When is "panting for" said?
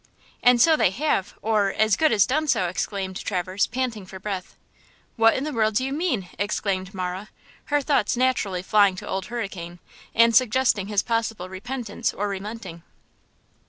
3.67-4.19